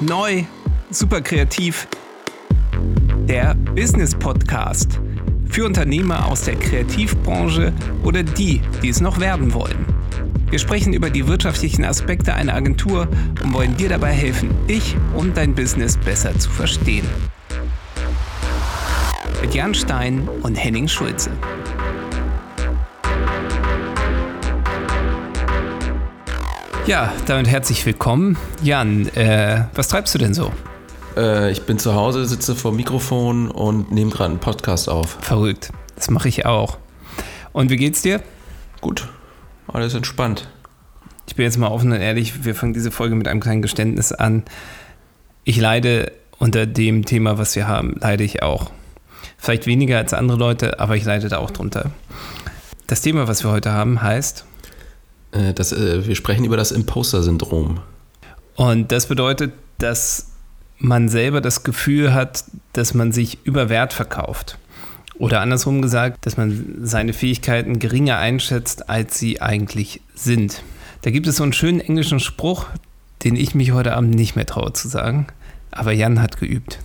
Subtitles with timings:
[0.00, 0.44] neu,
[0.90, 1.86] super kreativ.
[3.28, 4.98] Der Business Podcast
[5.48, 9.84] für Unternehmer aus der Kreativbranche oder die, die es noch werden wollen.
[10.48, 13.08] Wir sprechen über die wirtschaftlichen Aspekte einer Agentur
[13.42, 17.06] und wollen dir dabei helfen, dich und dein Business besser zu verstehen.
[19.40, 21.30] Mit Jan Stein und Henning Schulze.
[26.86, 28.36] Ja, damit herzlich willkommen.
[28.62, 30.50] Jan, äh, was treibst du denn so?
[31.16, 35.18] Äh, ich bin zu Hause, sitze vor Mikrofon und nehme gerade einen Podcast auf.
[35.20, 35.70] Verrückt.
[35.94, 36.78] Das mache ich auch.
[37.52, 38.22] Und wie geht's dir?
[38.80, 39.08] Gut,
[39.68, 40.48] alles entspannt.
[41.28, 44.10] Ich bin jetzt mal offen und ehrlich, wir fangen diese Folge mit einem kleinen Geständnis
[44.12, 44.44] an.
[45.44, 48.70] Ich leide unter dem Thema, was wir haben, leide ich auch.
[49.36, 51.90] Vielleicht weniger als andere Leute, aber ich leide da auch drunter.
[52.86, 54.46] Das Thema, was wir heute haben, heißt
[55.54, 57.80] das, äh, wir sprechen über das Imposter-Syndrom.
[58.56, 60.26] Und das bedeutet, dass
[60.78, 64.58] man selber das Gefühl hat, dass man sich über Wert verkauft.
[65.18, 70.62] Oder andersrum gesagt, dass man seine Fähigkeiten geringer einschätzt, als sie eigentlich sind.
[71.02, 72.66] Da gibt es so einen schönen englischen Spruch,
[73.24, 75.26] den ich mich heute Abend nicht mehr traue zu sagen.
[75.70, 76.78] Aber Jan hat geübt.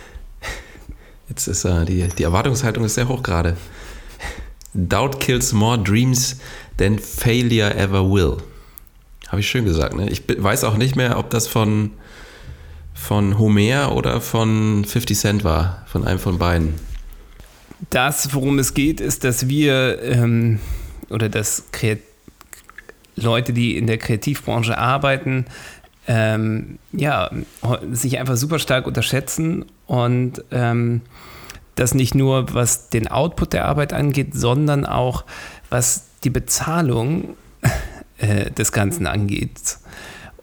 [1.28, 3.56] Jetzt ist äh, die, die Erwartungshaltung ist sehr hoch gerade.
[4.74, 6.36] Doubt kills more dreams
[6.76, 8.38] than failure ever will.
[9.28, 10.08] Habe ich schön gesagt, ne?
[10.08, 11.90] Ich weiß auch nicht mehr, ob das von,
[12.94, 16.74] von Homer oder von 50 Cent war, von einem von beiden.
[17.90, 20.60] Das, worum es geht, ist, dass wir ähm,
[21.10, 21.98] oder dass Kreat
[23.16, 25.46] Leute, die in der Kreativbranche arbeiten,
[26.06, 27.30] ähm, ja,
[27.90, 31.00] sich einfach super stark unterschätzen und ähm,
[31.74, 35.24] das nicht nur was den Output der Arbeit angeht, sondern auch
[35.68, 37.36] was die Bezahlung
[38.18, 39.78] äh, des Ganzen angeht.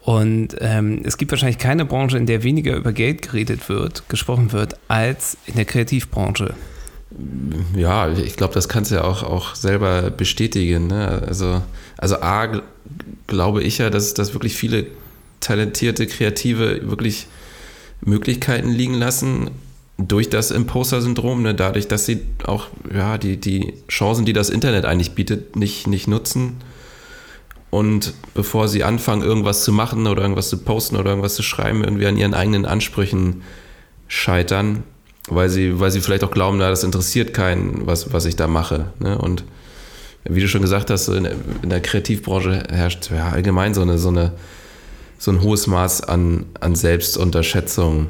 [0.02, 4.54] Und ähm, es gibt wahrscheinlich keine Branche, in der weniger über Geld geredet wird, gesprochen
[4.54, 6.54] wird, als in der Kreativbranche.
[7.76, 10.88] Ja, ich glaube, das kannst du ja auch, auch selber bestätigen.
[10.88, 11.22] Ne?
[11.28, 11.62] Also,
[11.98, 12.62] also A,
[13.28, 14.88] glaube ich ja, dass, dass wirklich viele
[15.42, 17.28] talentierte Kreative wirklich
[18.02, 19.52] Möglichkeiten liegen lassen,
[19.98, 24.86] durch das Imposter-Syndrom, ne, dadurch, dass sie auch ja, die, die Chancen, die das Internet
[24.86, 26.58] eigentlich bietet, nicht, nicht nutzen.
[27.70, 31.84] Und bevor sie anfangen, irgendwas zu machen oder irgendwas zu posten oder irgendwas zu schreiben,
[31.84, 33.44] irgendwie an ihren eigenen Ansprüchen
[34.08, 34.84] scheitern,
[35.28, 38.48] weil sie, weil sie vielleicht auch glauben, na, das interessiert keinen, was, was ich da
[38.48, 38.92] mache.
[39.00, 39.18] Ne?
[39.18, 39.44] Und
[40.26, 41.28] wie du schon gesagt hast, in,
[41.62, 44.34] in der Kreativbranche herrscht ja, allgemein so, eine, so, eine,
[45.18, 48.08] so ein hohes Maß an, an Selbstunterschätzung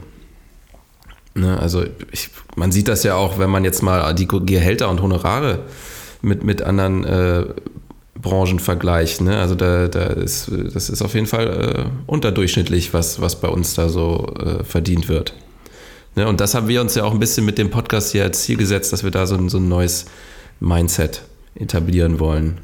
[1.35, 5.01] Ne, also ich, man sieht das ja auch, wenn man jetzt mal die Gehälter und
[5.01, 5.59] Honorare
[6.21, 7.45] mit, mit anderen äh,
[8.21, 9.21] Branchen vergleicht.
[9.21, 9.37] Ne?
[9.37, 13.73] Also da, da ist, das ist auf jeden Fall äh, unterdurchschnittlich, was, was bei uns
[13.73, 15.33] da so äh, verdient wird.
[16.15, 16.27] Ne?
[16.27, 18.57] Und das haben wir uns ja auch ein bisschen mit dem Podcast hier als Ziel
[18.57, 20.05] gesetzt, dass wir da so ein, so ein neues
[20.59, 21.23] Mindset
[21.55, 22.59] etablieren wollen.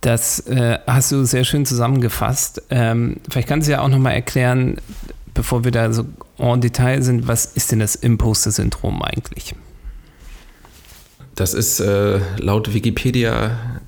[0.00, 2.62] Das äh, hast du sehr schön zusammengefasst.
[2.70, 4.76] Ähm, vielleicht kannst du ja auch nochmal erklären,
[5.38, 6.04] bevor wir da so
[6.36, 9.54] en Detail sind, was ist denn das Imposter-Syndrom eigentlich?
[11.36, 13.80] Das ist äh, laut Wikipedia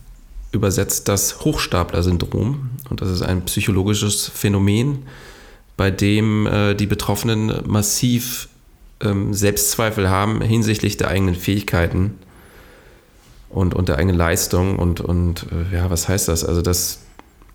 [0.52, 2.70] übersetzt das Hochstapler-Syndrom.
[2.88, 5.02] Und das ist ein psychologisches Phänomen,
[5.76, 8.48] bei dem äh, die Betroffenen massiv
[9.00, 12.16] ähm, Selbstzweifel haben hinsichtlich der eigenen Fähigkeiten
[13.48, 14.78] und, und der eigenen Leistung.
[14.78, 16.44] Und, und äh, ja, was heißt das?
[16.44, 17.00] Also, dass,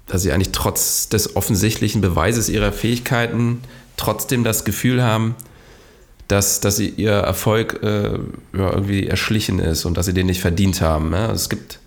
[0.06, 3.62] dass sie eigentlich trotz des offensichtlichen Beweises ihrer Fähigkeiten
[3.98, 5.36] trotzdem das Gefühl haben,
[6.28, 8.14] dass, dass ihr Erfolg äh,
[8.58, 11.12] ja, irgendwie erschlichen ist und dass sie den nicht verdient haben.
[11.12, 11.30] Ne?
[11.32, 11.80] Es gibt,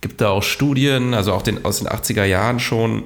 [0.00, 3.04] gibt da auch Studien, also auch den, aus den 80er Jahren schon,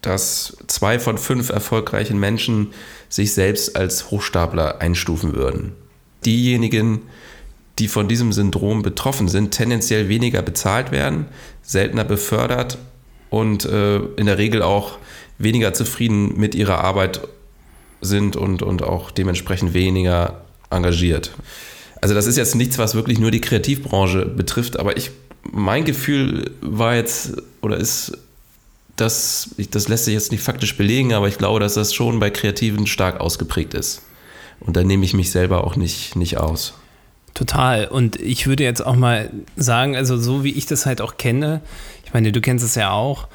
[0.00, 2.68] dass zwei von fünf erfolgreichen Menschen
[3.08, 5.72] sich selbst als Hochstapler einstufen würden.
[6.24, 7.02] Diejenigen,
[7.78, 11.26] die von diesem Syndrom betroffen sind, tendenziell weniger bezahlt werden,
[11.62, 12.78] seltener befördert
[13.30, 14.98] und äh, in der Regel auch
[15.38, 17.20] weniger zufrieden mit ihrer Arbeit
[18.00, 21.32] sind und, und auch dementsprechend weniger engagiert.
[22.00, 25.10] Also das ist jetzt nichts, was wirklich nur die Kreativbranche betrifft, aber ich,
[25.50, 28.16] mein Gefühl war jetzt oder ist,
[28.96, 32.30] dass, das lässt sich jetzt nicht faktisch belegen, aber ich glaube, dass das schon bei
[32.30, 34.02] Kreativen stark ausgeprägt ist.
[34.60, 36.74] Und da nehme ich mich selber auch nicht, nicht aus.
[37.34, 37.86] Total.
[37.86, 41.60] Und ich würde jetzt auch mal sagen, also so wie ich das halt auch kenne,
[42.04, 43.28] ich meine, du kennst es ja auch,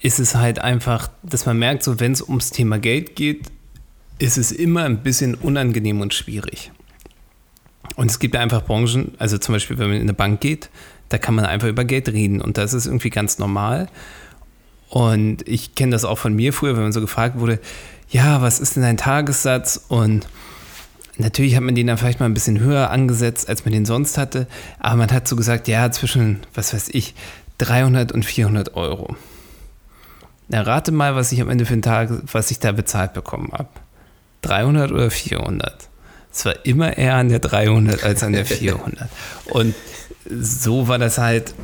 [0.00, 3.46] ist es halt einfach, dass man merkt, so wenn es ums Thema Geld geht,
[4.18, 6.72] ist es immer ein bisschen unangenehm und schwierig.
[7.96, 10.70] Und es gibt einfach Branchen, also zum Beispiel, wenn man in eine Bank geht,
[11.08, 13.88] da kann man einfach über Geld reden und das ist irgendwie ganz normal.
[14.88, 17.60] Und ich kenne das auch von mir früher, wenn man so gefragt wurde,
[18.10, 19.84] ja, was ist denn dein Tagessatz?
[19.88, 20.26] Und
[21.18, 24.16] natürlich hat man den dann vielleicht mal ein bisschen höher angesetzt, als man den sonst
[24.16, 24.46] hatte.
[24.78, 27.14] Aber man hat so gesagt, ja, zwischen, was weiß ich,
[27.58, 29.16] 300 und 400 Euro.
[30.48, 33.50] Na, rate mal, was ich am Ende für einen Tag, was ich da bezahlt bekommen
[33.52, 33.68] habe.
[34.42, 35.88] 300 oder 400?
[36.32, 39.08] Es war immer eher an der 300 als an der 400.
[39.46, 39.74] Und
[40.30, 41.54] so war das halt,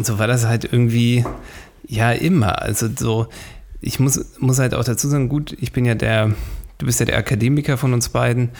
[0.00, 1.24] so war das halt irgendwie,
[1.86, 2.62] ja, immer.
[2.62, 3.28] Also so,
[3.80, 6.32] ich muss, muss halt auch dazu sagen, gut, ich bin ja der,
[6.78, 8.50] du bist ja der Akademiker von uns beiden,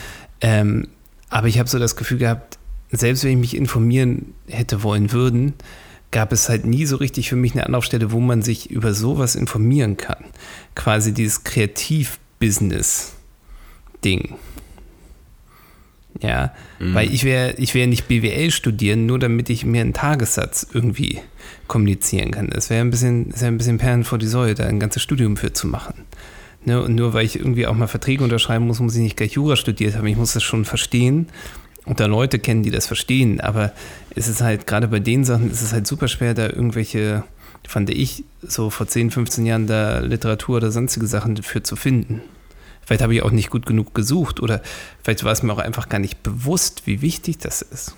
[0.40, 0.88] ähm,
[1.30, 2.58] aber ich habe so das Gefühl gehabt,
[2.90, 5.54] selbst wenn ich mich informieren hätte wollen würden,
[6.10, 9.34] gab es halt nie so richtig für mich eine Anlaufstelle, wo man sich über sowas
[9.34, 10.24] informieren kann.
[10.76, 11.42] Quasi dieses
[14.04, 14.36] Kreativ-Business-Ding.
[16.20, 16.94] Ja, mhm.
[16.94, 21.20] weil ich wäre ich wär nicht BWL studieren, nur damit ich mir einen Tagessatz irgendwie
[21.66, 22.50] kommunizieren kann.
[22.50, 25.36] Das wäre ein bisschen, ja ein bisschen Perlen vor die Säule, da ein ganzes Studium
[25.36, 26.04] für zu machen.
[26.64, 26.80] Ne?
[26.80, 29.56] Und nur weil ich irgendwie auch mal Verträge unterschreiben muss, muss ich nicht gleich Jura
[29.56, 30.06] studiert haben.
[30.06, 31.26] Ich muss das schon verstehen
[31.84, 33.40] und da Leute kennen, die das verstehen.
[33.40, 33.72] Aber
[34.14, 37.24] es ist halt, gerade bei den Sachen, ist es halt super schwer, da irgendwelche,
[37.66, 42.22] fand ich, so vor 10, 15 Jahren da Literatur oder sonstige Sachen für zu finden.
[42.86, 44.62] Vielleicht habe ich auch nicht gut genug gesucht oder
[45.02, 47.94] vielleicht war es mir auch einfach gar nicht bewusst, wie wichtig das ist.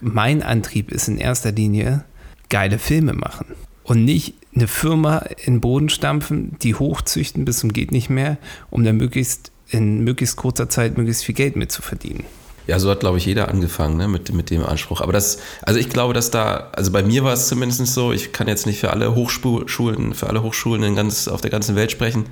[0.00, 2.04] Mein Antrieb ist in erster Linie
[2.48, 3.46] geile Filme machen
[3.84, 8.38] und nicht eine Firma in den Boden stampfen, die hochzüchten bis zum geht nicht mehr,
[8.70, 12.24] um dann möglichst in möglichst kurzer Zeit möglichst viel Geld mitzuverdienen.
[12.66, 15.00] Ja, so hat, glaube ich, jeder angefangen ne, mit, mit dem Anspruch.
[15.00, 18.32] Aber das, also ich glaube, dass da, also bei mir war es zumindest so, ich
[18.32, 21.92] kann jetzt nicht für alle Hochschulen, für alle Hochschulen in ganz, auf der ganzen Welt
[21.92, 22.24] sprechen,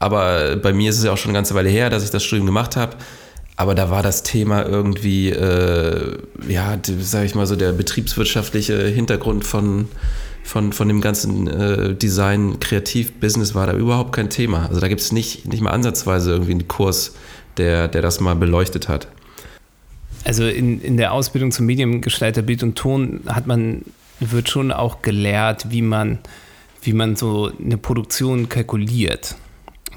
[0.00, 2.24] aber bei mir ist es ja auch schon eine ganze Weile her, dass ich das
[2.24, 2.96] Studium gemacht habe.
[3.56, 6.16] Aber da war das Thema irgendwie, äh,
[6.48, 9.88] ja, sage ich mal so, der betriebswirtschaftliche Hintergrund von,
[10.42, 14.66] von, von dem ganzen äh, Design, Kreativ-Business war da überhaupt kein Thema.
[14.66, 17.14] Also da gibt es nicht, nicht mal ansatzweise irgendwie einen Kurs,
[17.58, 19.06] der, der das mal beleuchtet hat.
[20.24, 23.82] Also in, in der Ausbildung zum Mediengestalter Bild und Ton hat man,
[24.20, 26.18] wird schon auch gelehrt, wie man,
[26.80, 29.36] wie man so eine Produktion kalkuliert.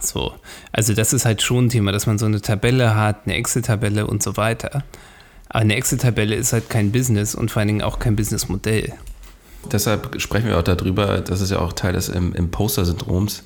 [0.05, 0.33] So.
[0.71, 4.07] Also das ist halt schon ein Thema, dass man so eine Tabelle hat, eine Excel-Tabelle
[4.07, 4.83] und so weiter.
[5.49, 8.93] Aber eine Excel-Tabelle ist halt kein Business und vor allen Dingen auch kein Businessmodell.
[9.71, 13.43] Deshalb sprechen wir auch darüber, das ist ja auch Teil des Imposter-Syndroms,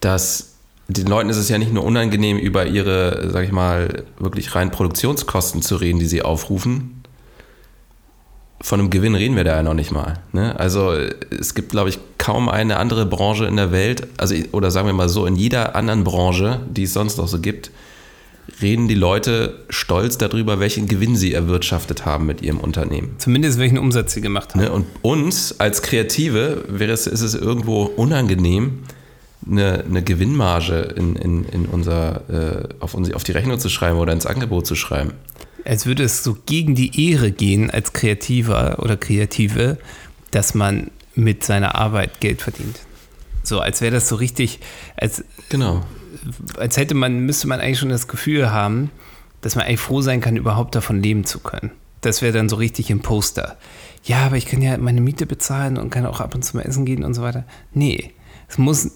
[0.00, 0.54] dass
[0.88, 4.70] den Leuten ist es ja nicht nur unangenehm, über ihre, sag ich mal, wirklich rein
[4.70, 6.97] Produktionskosten zu reden, die sie aufrufen,
[8.60, 10.14] von einem Gewinn reden wir da ja noch nicht mal.
[10.32, 10.58] Ne?
[10.58, 14.88] Also es gibt, glaube ich, kaum eine andere Branche in der Welt, also oder sagen
[14.88, 17.70] wir mal so, in jeder anderen Branche, die es sonst noch so gibt,
[18.60, 23.14] reden die Leute stolz darüber, welchen Gewinn sie erwirtschaftet haben mit ihrem Unternehmen.
[23.18, 24.62] Zumindest welchen Umsatz sie gemacht haben.
[24.62, 24.72] Ne?
[24.72, 28.80] Und uns als Kreative wäre es, ist es irgendwo unangenehm,
[29.48, 34.12] eine, eine Gewinnmarge in, in, in unser, äh, auf, auf die Rechnung zu schreiben oder
[34.12, 35.12] ins Angebot zu schreiben
[35.64, 39.78] als würde es so gegen die Ehre gehen als Kreativer oder Kreative,
[40.30, 42.80] dass man mit seiner Arbeit Geld verdient.
[43.42, 44.60] So, als wäre das so richtig,
[44.96, 45.82] als, genau.
[46.58, 48.90] als hätte man, müsste man eigentlich schon das Gefühl haben,
[49.40, 51.70] dass man eigentlich froh sein kann, überhaupt davon leben zu können.
[52.00, 53.56] Das wäre dann so richtig im Poster.
[54.04, 56.62] Ja, aber ich kann ja meine Miete bezahlen und kann auch ab und zu mal
[56.62, 57.44] essen gehen und so weiter.
[57.72, 58.12] Nee,
[58.48, 58.90] es muss,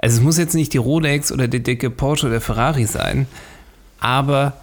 [0.00, 3.26] also es muss jetzt nicht die Rolex oder der dicke Porsche oder Ferrari sein,
[4.00, 4.60] aber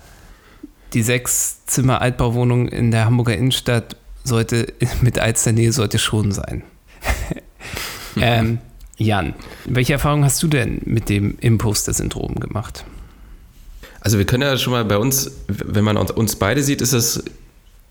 [0.96, 6.64] die sechs Zimmer Altbauwohnung in der Hamburger Innenstadt sollte mit Alsternähe sollte schon sein.
[8.18, 8.58] ähm,
[8.98, 9.36] Jan,
[9.66, 12.86] welche Erfahrung hast du denn mit dem Imposter-Syndrom gemacht?
[14.00, 17.24] Also wir können ja schon mal bei uns, wenn man uns beide sieht, ist es,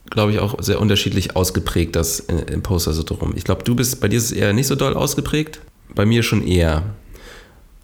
[0.09, 3.35] glaube ich, auch sehr unterschiedlich ausgeprägt, das Imposter-Syndrom.
[3.37, 5.61] Ich glaube, du bist, bei dir ist es eher nicht so doll ausgeprägt,
[5.95, 6.85] bei mir schon eher.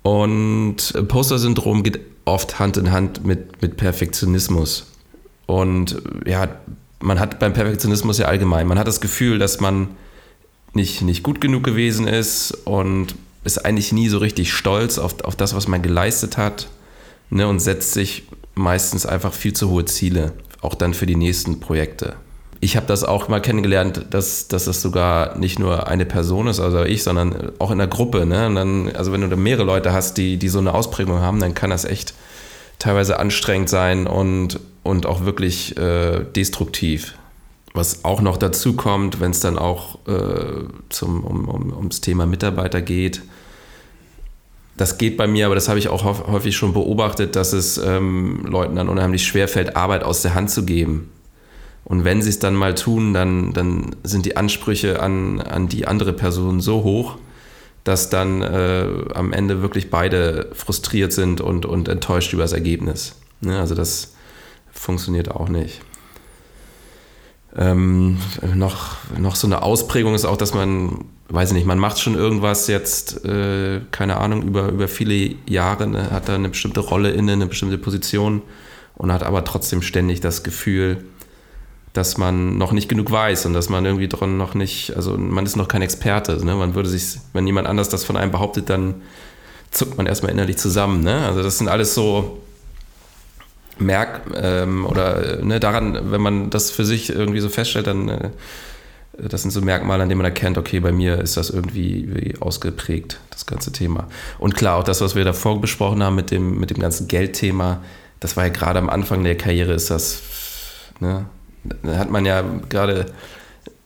[0.02, 4.89] Und Imposter-Syndrom geht oft Hand in Hand mit, mit Perfektionismus.
[5.50, 6.46] Und ja,
[7.00, 9.88] man hat beim Perfektionismus ja allgemein, man hat das Gefühl, dass man
[10.74, 15.34] nicht, nicht gut genug gewesen ist und ist eigentlich nie so richtig stolz auf, auf
[15.34, 16.68] das, was man geleistet hat
[17.30, 21.58] ne, und setzt sich meistens einfach viel zu hohe Ziele, auch dann für die nächsten
[21.58, 22.14] Projekte.
[22.60, 26.60] Ich habe das auch mal kennengelernt, dass, dass das sogar nicht nur eine Person ist,
[26.60, 28.24] also ich, sondern auch in der Gruppe.
[28.24, 28.54] Ne?
[28.54, 31.54] Dann, also wenn du da mehrere Leute hast, die, die so eine Ausprägung haben, dann
[31.54, 32.14] kann das echt
[32.80, 37.14] teilweise anstrengend sein und und auch wirklich äh, destruktiv.
[37.72, 42.26] Was auch noch dazu kommt, wenn es dann auch äh, zum, um, um, ums Thema
[42.26, 43.22] Mitarbeiter geht.
[44.76, 48.44] Das geht bei mir, aber das habe ich auch häufig schon beobachtet, dass es ähm,
[48.46, 51.12] Leuten dann unheimlich schwer fällt, Arbeit aus der Hand zu geben.
[51.84, 55.86] Und wenn sie es dann mal tun, dann, dann sind die Ansprüche an, an die
[55.86, 57.18] andere Person so hoch,
[57.84, 63.16] dass dann äh, am Ende wirklich beide frustriert sind und, und enttäuscht über das Ergebnis.
[63.40, 63.58] Ne?
[63.58, 64.14] Also das
[64.72, 65.80] funktioniert auch nicht.
[67.56, 68.18] Ähm,
[68.54, 72.14] noch, noch so eine Ausprägung ist auch, dass man, weiß ich nicht, man macht schon
[72.14, 77.10] irgendwas jetzt, äh, keine Ahnung, über, über viele Jahre, ne, hat da eine bestimmte Rolle
[77.10, 78.42] inne, eine bestimmte Position
[78.94, 81.04] und hat aber trotzdem ständig das Gefühl,
[81.92, 85.44] dass man noch nicht genug weiß und dass man irgendwie dran noch nicht, also man
[85.44, 86.44] ist noch kein Experte.
[86.44, 86.54] Ne?
[86.54, 89.02] Man würde sich, wenn jemand anders das von einem behauptet, dann
[89.70, 91.02] zuckt man erstmal innerlich zusammen.
[91.02, 91.26] Ne?
[91.26, 92.40] Also das sind alles so
[93.78, 98.30] Merk ähm, oder ne, daran, wenn man das für sich irgendwie so feststellt, dann äh,
[99.18, 103.20] das sind so Merkmale, an denen man erkennt, okay, bei mir ist das irgendwie ausgeprägt,
[103.30, 104.08] das ganze Thema.
[104.38, 107.82] Und klar, auch das, was wir davor besprochen haben mit dem, mit dem ganzen Geldthema,
[108.20, 110.22] das war ja gerade am Anfang der Karriere, ist das,
[111.00, 111.26] ne,
[111.82, 113.06] da hat man ja gerade,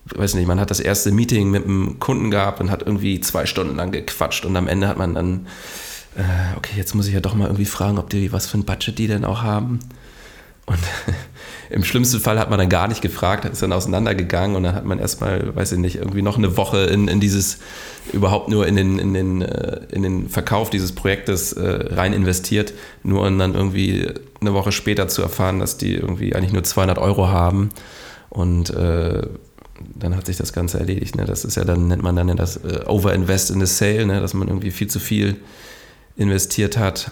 [0.07, 3.47] weiß nicht, man hat das erste Meeting mit einem Kunden gehabt und hat irgendwie zwei
[3.47, 5.47] Stunden lang gequatscht und am Ende hat man dann,
[6.17, 8.65] äh, okay, jetzt muss ich ja doch mal irgendwie fragen, ob die, was für ein
[8.65, 9.81] Budget die denn auch haben.
[10.67, 10.79] Und
[11.71, 14.85] im schlimmsten Fall hat man dann gar nicht gefragt, ist dann auseinandergegangen und dann hat
[14.85, 17.59] man erstmal, weiß ich nicht, irgendwie noch eine Woche in, in dieses,
[18.13, 22.73] überhaupt nur in den, in, den, äh, in den Verkauf dieses Projektes äh, rein investiert,
[23.03, 24.09] nur um dann irgendwie
[24.41, 27.71] eine Woche später zu erfahren, dass die irgendwie eigentlich nur 200 Euro haben
[28.31, 29.23] und äh,
[29.97, 31.17] dann hat sich das Ganze erledigt.
[31.17, 31.25] Ne?
[31.25, 34.21] Das ist ja dann, nennt man dann das Overinvest in the Sale, ne?
[34.21, 35.37] dass man irgendwie viel zu viel
[36.17, 37.11] investiert hat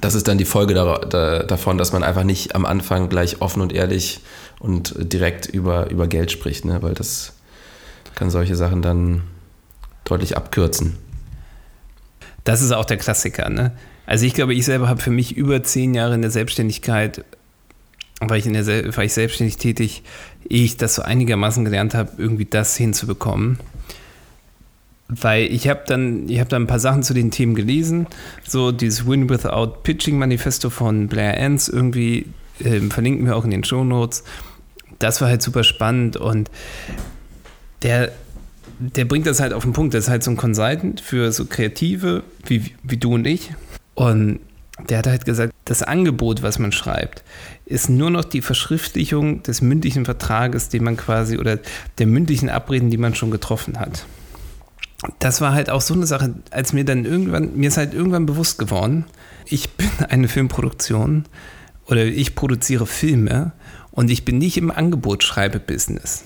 [0.00, 3.40] das ist dann die Folge da, da, davon, dass man einfach nicht am Anfang gleich
[3.40, 4.20] offen und ehrlich
[4.58, 6.82] und direkt über, über Geld spricht, ne?
[6.82, 7.34] weil das
[8.14, 9.22] kann solche Sachen dann
[10.04, 10.96] deutlich abkürzen.
[12.44, 13.48] Das ist auch der Klassiker.
[13.50, 13.72] Ne?
[14.06, 17.24] Also ich glaube, ich selber habe für mich über zehn Jahre in der Selbstständigkeit,
[18.20, 20.02] war ich, in der, war ich selbstständig tätig,
[20.48, 23.58] ehe ich das so einigermaßen gelernt habe, irgendwie das hinzubekommen
[25.10, 28.06] weil ich habe dann, ich habe dann ein paar Sachen zu den Themen gelesen,
[28.46, 32.26] so dieses Win Without Pitching Manifesto von Blair Enns irgendwie
[32.60, 34.24] äh, verlinken wir auch in den Show Notes.
[34.98, 36.50] Das war halt super spannend und
[37.82, 38.12] der,
[38.78, 39.94] der bringt das halt auf den Punkt.
[39.94, 43.50] Der ist halt so ein Consultant für so Kreative wie, wie du und ich
[43.94, 44.40] und
[44.88, 47.22] der hat halt gesagt, das Angebot, was man schreibt,
[47.66, 51.58] ist nur noch die Verschriftlichung des mündlichen Vertrages, den man quasi oder
[51.98, 54.06] der mündlichen Abreden, die man schon getroffen hat
[55.18, 58.26] das war halt auch so eine Sache, als mir dann irgendwann, mir ist halt irgendwann
[58.26, 59.06] bewusst geworden,
[59.46, 61.24] ich bin eine Filmproduktion
[61.86, 63.52] oder ich produziere Filme
[63.90, 66.24] und ich bin nicht im Angebotsschreibe-Business.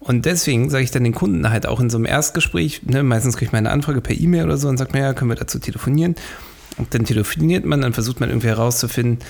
[0.00, 3.36] Und deswegen sage ich dann den Kunden halt auch in so einem Erstgespräch, ne, meistens
[3.36, 5.58] kriege ich meine Anfrage per E-Mail oder so und sagt mir, ja, können wir dazu
[5.58, 6.14] telefonieren?
[6.76, 9.20] Und dann telefoniert man, dann versucht man irgendwie herauszufinden,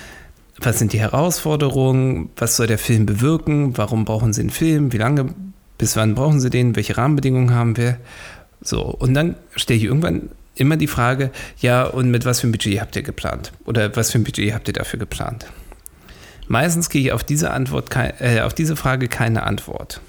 [0.61, 4.99] was sind die Herausforderungen, was soll der Film bewirken, warum brauchen sie einen Film, wie
[4.99, 5.35] lange
[5.79, 6.77] bis wann brauchen Sie den?
[6.77, 7.99] Welche Rahmenbedingungen haben wir?
[8.63, 12.53] So, und dann stelle ich irgendwann immer die Frage, ja, und mit was für ein
[12.53, 13.53] Budget habt ihr geplant?
[13.65, 15.47] Oder was für ein Budget habt ihr dafür geplant?
[16.47, 17.91] Meistens kriege ich auf diese, Antwort,
[18.21, 20.01] äh, auf diese Frage keine Antwort.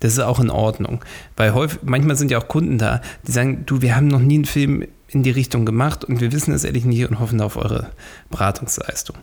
[0.00, 1.04] Das ist auch in Ordnung,
[1.36, 4.36] weil häufig, manchmal sind ja auch Kunden da, die sagen, du, wir haben noch nie
[4.36, 7.56] einen Film in die Richtung gemacht und wir wissen es ehrlich nicht und hoffen auf
[7.56, 7.90] eure
[8.30, 9.16] Beratungsleistung.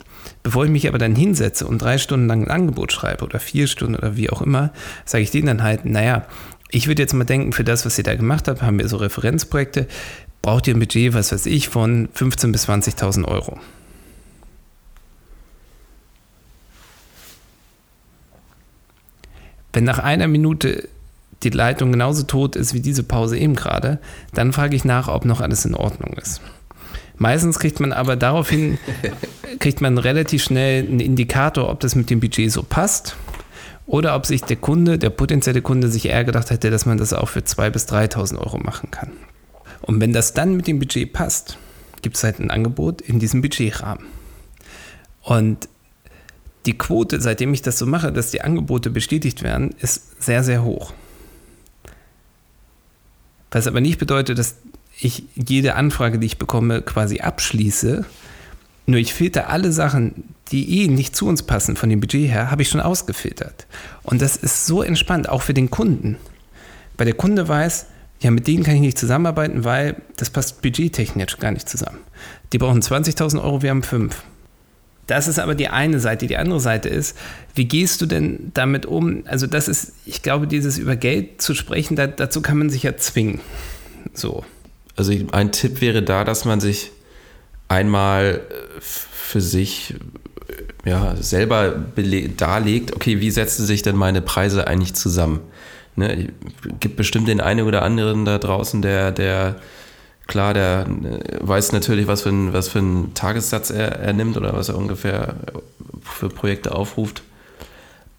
[0.43, 3.67] Bevor ich mich aber dann hinsetze und drei Stunden lang ein Angebot schreibe oder vier
[3.67, 4.71] Stunden oder wie auch immer,
[5.05, 6.25] sage ich denen dann halt, naja,
[6.69, 8.97] ich würde jetzt mal denken, für das, was ihr da gemacht habt, haben wir so
[8.97, 9.87] Referenzprojekte,
[10.41, 13.59] braucht ihr ein Budget, was weiß ich, von 15.000 bis 20.000 Euro.
[19.73, 20.89] Wenn nach einer Minute
[21.43, 23.99] die Leitung genauso tot ist wie diese Pause eben gerade,
[24.33, 26.41] dann frage ich nach, ob noch alles in Ordnung ist.
[27.17, 28.77] Meistens kriegt man aber daraufhin,
[29.59, 33.15] kriegt man relativ schnell einen Indikator, ob das mit dem Budget so passt
[33.85, 37.13] oder ob sich der Kunde, der potenzielle Kunde sich eher gedacht hätte, dass man das
[37.13, 39.11] auch für 2.000 bis 3.000 Euro machen kann.
[39.81, 41.57] Und wenn das dann mit dem Budget passt,
[42.01, 44.05] gibt es halt ein Angebot in diesem Budgetrahmen.
[45.23, 45.69] Und
[46.65, 50.63] die Quote, seitdem ich das so mache, dass die Angebote bestätigt werden, ist sehr, sehr
[50.63, 50.93] hoch.
[53.51, 54.57] Was aber nicht bedeutet, dass
[54.99, 58.05] ich jede Anfrage, die ich bekomme, quasi abschließe.
[58.85, 62.51] Nur ich filter alle Sachen, die eh nicht zu uns passen von dem Budget her,
[62.51, 63.67] habe ich schon ausgefiltert.
[64.03, 66.17] Und das ist so entspannt, auch für den Kunden.
[66.97, 67.87] Weil der Kunde weiß,
[68.21, 71.99] ja, mit denen kann ich nicht zusammenarbeiten, weil das passt budgettechnisch gar nicht zusammen.
[72.53, 74.23] Die brauchen 20.000 Euro, wir haben 5.
[75.05, 76.27] Das ist aber die eine Seite.
[76.27, 77.15] Die andere Seite ist,
[77.55, 79.23] wie gehst du denn damit um?
[79.25, 82.83] Also das ist, ich glaube, dieses über Geld zu sprechen, da, dazu kann man sich
[82.83, 83.39] ja zwingen.
[84.13, 84.43] So.
[84.97, 86.91] Also ein Tipp wäre da, dass man sich
[87.69, 89.93] einmal äh, für sich
[90.83, 91.75] äh, ja, selber
[92.35, 95.41] darlegt, okay, wie setzen sich denn meine Preise eigentlich zusammen?
[95.95, 96.29] Ne,
[96.79, 99.55] gibt bestimmt den einen oder anderen da draußen, der, der
[100.25, 104.35] klar, der äh, weiß natürlich, was für, ein, was für einen Tagessatz er, er nimmt
[104.35, 105.35] oder was er ungefähr
[106.03, 107.21] für Projekte aufruft.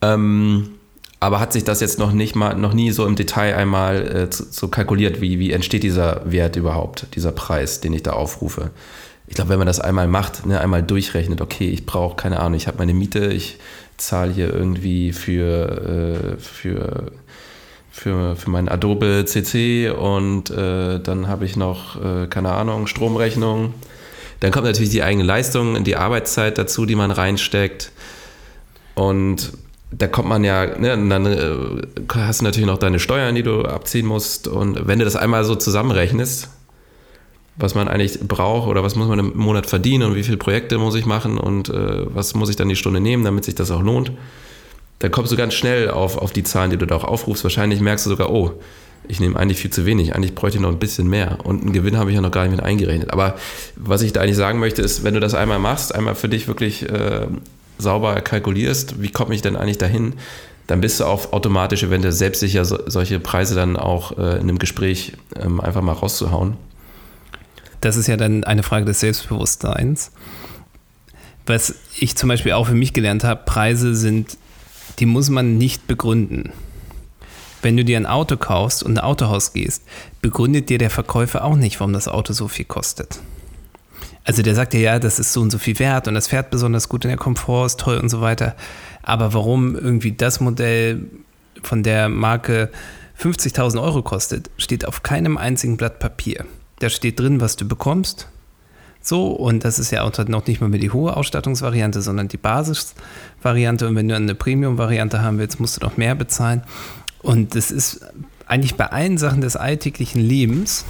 [0.01, 0.78] Ähm,
[1.21, 4.29] aber hat sich das jetzt noch nicht mal, noch nie so im Detail einmal äh,
[4.31, 8.71] so kalkuliert, wie, wie entsteht dieser Wert überhaupt, dieser Preis, den ich da aufrufe?
[9.27, 12.55] Ich glaube, wenn man das einmal macht, ne, einmal durchrechnet, okay, ich brauche, keine Ahnung,
[12.55, 13.59] ich habe meine Miete, ich
[13.97, 17.13] zahle hier irgendwie für, äh, für,
[17.91, 23.75] für, für mein Adobe CC und äh, dann habe ich noch, äh, keine Ahnung, Stromrechnung.
[24.41, 27.91] Dann kommt natürlich die eigene Leistung, die Arbeitszeit dazu, die man reinsteckt.
[28.95, 29.53] Und
[29.91, 33.63] da kommt man ja, ne, dann äh, hast du natürlich noch deine Steuern, die du
[33.63, 34.47] abziehen musst.
[34.47, 36.51] Und wenn du das einmal so zusammenrechnest,
[37.57, 40.79] was man eigentlich braucht oder was muss man im Monat verdienen und wie viele Projekte
[40.79, 43.71] muss ich machen und äh, was muss ich dann die Stunde nehmen, damit sich das
[43.71, 44.13] auch lohnt,
[45.01, 47.43] dann kommst du ganz schnell auf, auf die Zahlen, die du da auch aufrufst.
[47.45, 48.53] Wahrscheinlich merkst du sogar, oh,
[49.09, 51.73] ich nehme eigentlich viel zu wenig, eigentlich bräuchte ich noch ein bisschen mehr und einen
[51.73, 53.13] Gewinn habe ich ja noch gar nicht mit eingerechnet.
[53.13, 53.37] Aber
[53.77, 56.47] was ich da eigentlich sagen möchte, ist, wenn du das einmal machst, einmal für dich
[56.47, 57.27] wirklich äh,
[57.79, 60.15] sauber kalkulierst, wie komme ich denn eigentlich dahin,
[60.67, 64.59] dann bist du auch automatisch eventuell selbstsicher, so, solche Preise dann auch äh, in einem
[64.59, 66.57] Gespräch ähm, einfach mal rauszuhauen.
[67.81, 70.11] Das ist ja dann eine Frage des Selbstbewusstseins.
[71.47, 74.37] Was ich zum Beispiel auch für mich gelernt habe, Preise sind,
[74.99, 76.53] die muss man nicht begründen.
[77.63, 79.83] Wenn du dir ein Auto kaufst und ein Autohaus gehst,
[80.21, 83.21] begründet dir der Verkäufer auch nicht, warum das Auto so viel kostet.
[84.29, 86.51] Also der sagt ja, ja, das ist so und so viel wert und das fährt
[86.51, 88.55] besonders gut und der Komfort ist toll und so weiter.
[89.03, 91.01] Aber warum irgendwie das Modell
[91.63, 92.69] von der Marke
[93.19, 96.45] 50.000 Euro kostet, steht auf keinem einzigen Blatt Papier.
[96.81, 98.29] Da steht drin, was du bekommst.
[99.01, 102.37] So, und das ist ja auch noch nicht mal mehr die hohe Ausstattungsvariante, sondern die
[102.37, 103.89] Basisvariante.
[103.89, 106.65] Und wenn du eine Premium-Variante haben willst, musst du noch mehr bezahlen.
[107.23, 108.03] Und das ist
[108.47, 110.85] eigentlich bei allen Sachen des alltäglichen Lebens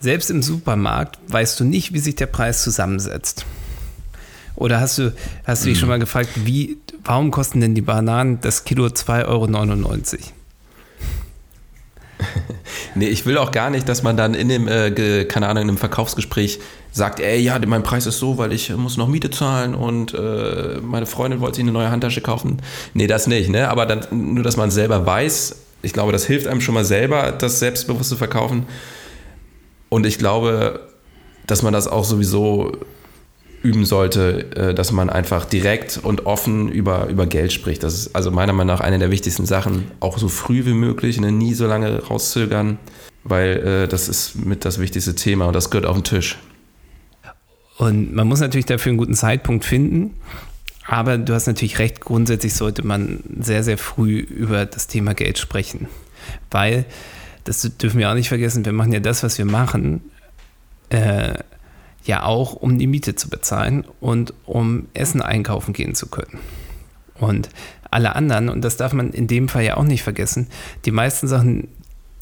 [0.00, 3.44] selbst im Supermarkt weißt du nicht, wie sich der Preis zusammensetzt.
[4.56, 5.12] Oder hast du,
[5.44, 9.26] hast du dich schon mal gefragt, wie, warum kosten denn die Bananen das Kilo 2,99
[9.26, 10.22] Euro?
[12.94, 15.68] nee, ich will auch gar nicht, dass man dann in dem, äh, keine Ahnung, in
[15.68, 19.74] einem Verkaufsgespräch sagt, ey, ja, mein Preis ist so, weil ich muss noch Miete zahlen
[19.74, 22.62] und äh, meine Freundin wollte sich eine neue Handtasche kaufen.
[22.94, 23.68] Nee, das nicht, ne?
[23.68, 27.32] Aber dann, nur, dass man selber weiß, ich glaube, das hilft einem schon mal selber,
[27.32, 28.66] das selbstbewusste Verkaufen.
[29.88, 30.80] Und ich glaube,
[31.46, 32.72] dass man das auch sowieso
[33.62, 37.82] üben sollte, äh, dass man einfach direkt und offen über, über Geld spricht.
[37.82, 39.90] Das ist also meiner Meinung nach eine der wichtigsten Sachen.
[40.00, 41.32] Auch so früh wie möglich, ne?
[41.32, 42.78] nie so lange rauszögern,
[43.24, 46.38] weil äh, das ist mit das wichtigste Thema und das gehört auf den Tisch.
[47.78, 50.14] Und man muss natürlich dafür einen guten Zeitpunkt finden.
[50.86, 55.38] Aber du hast natürlich recht, grundsätzlich sollte man sehr, sehr früh über das Thema Geld
[55.38, 55.88] sprechen.
[56.50, 56.86] Weil
[57.46, 60.02] das dürfen wir auch nicht vergessen, wir machen ja das, was wir machen,
[60.90, 61.34] äh,
[62.04, 66.38] ja auch, um die Miete zu bezahlen und um Essen einkaufen gehen zu können.
[67.18, 67.48] Und
[67.90, 70.48] alle anderen, und das darf man in dem Fall ja auch nicht vergessen,
[70.84, 71.68] die meisten Sachen,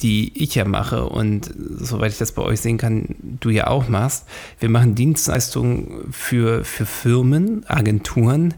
[0.00, 3.88] die ich ja mache und soweit ich das bei euch sehen kann, du ja auch
[3.88, 4.26] machst,
[4.58, 8.54] wir machen Dienstleistungen für, für Firmen, Agenturen,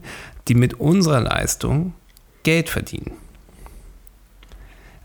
[0.49, 1.95] die mit unserer Leistung
[2.43, 3.13] Geld verdienen.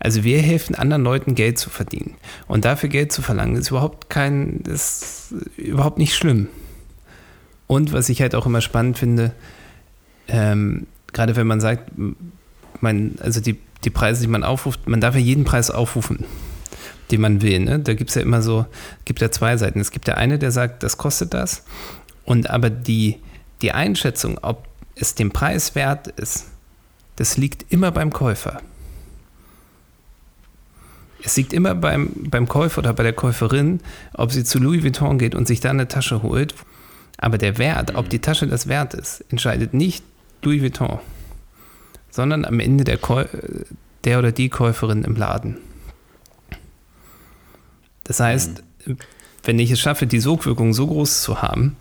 [0.02, 2.16] Also wir helfen anderen Leuten Geld zu verdienen.
[2.48, 6.48] Und dafür Geld zu verlangen, ist überhaupt kein, ist überhaupt nicht schlimm.
[7.68, 9.32] Und was ich halt auch immer spannend finde,
[10.26, 11.92] ähm, gerade wenn man sagt,
[12.80, 16.24] man, also die, die Preise, die man aufruft, man darf ja jeden Preis aufrufen,
[17.12, 17.60] den man will.
[17.60, 17.78] Ne?
[17.78, 18.66] Da gibt es ja immer so,
[19.04, 19.78] gibt ja zwei Seiten.
[19.78, 21.64] Es gibt der eine, der sagt, das kostet das.
[22.24, 23.20] Und aber die,
[23.62, 26.46] die Einschätzung, ob es dem Preis wert ist,
[27.14, 28.60] das liegt immer beim Käufer.
[31.24, 33.80] Es liegt immer beim, beim Käufer oder bei der Käuferin,
[34.14, 36.54] ob sie zu Louis Vuitton geht und sich da eine Tasche holt.
[37.16, 40.04] Aber der Wert, ob die Tasche das wert ist, entscheidet nicht
[40.42, 40.98] Louis Vuitton,
[42.10, 43.24] sondern am Ende der, Käu
[44.04, 45.58] der oder die Käuferin im Laden.
[48.04, 48.64] Das heißt,
[49.44, 51.76] wenn ich es schaffe, die Sogwirkung so groß zu haben,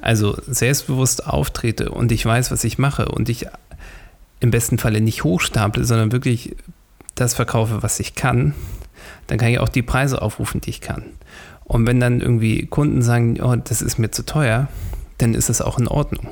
[0.00, 3.46] also selbstbewusst auftrete und ich weiß, was ich mache und ich
[4.40, 6.56] im besten Falle nicht hochstaple, sondern wirklich
[7.14, 8.54] das verkaufe, was ich kann,
[9.26, 11.04] dann kann ich auch die Preise aufrufen, die ich kann.
[11.64, 14.68] Und wenn dann irgendwie Kunden sagen, oh, das ist mir zu teuer,
[15.18, 16.28] dann ist das auch in Ordnung.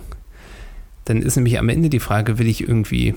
[1.05, 3.14] Dann ist nämlich am Ende die Frage, will ich irgendwie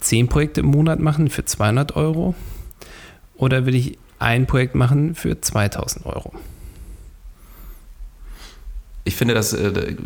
[0.00, 2.34] 10 Projekte im Monat machen für 200 Euro
[3.36, 6.32] oder will ich ein Projekt machen für 2000 Euro?
[9.04, 9.96] ich finde, das äh,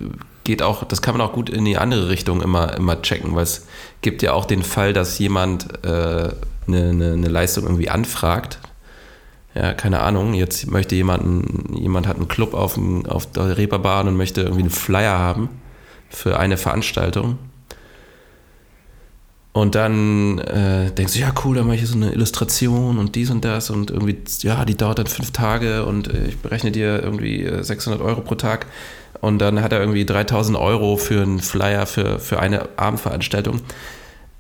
[0.44, 3.42] geht auch, das kann man auch gut in die andere Richtung immer, immer checken, weil
[3.42, 3.66] es
[4.00, 6.34] gibt ja auch den Fall, dass jemand äh, eine,
[6.66, 8.58] eine, eine Leistung irgendwie anfragt.
[9.54, 14.08] Ja, keine Ahnung, jetzt möchte jemand, jemand hat einen Club auf, dem, auf der Reeperbahn
[14.08, 15.48] und möchte irgendwie einen Flyer haben
[16.08, 17.38] für eine Veranstaltung.
[19.52, 23.30] Und dann äh, denkst du, ja cool, dann mache ich so eine Illustration und dies
[23.30, 27.00] und das und irgendwie, ja, die dauert dann fünf Tage und äh, ich berechne dir
[27.00, 28.66] irgendwie 600 äh, Euro pro Tag.
[29.20, 33.60] Und dann hat er irgendwie 3000 Euro für einen Flyer für, für eine Abendveranstaltung.